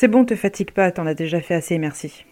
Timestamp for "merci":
1.76-2.24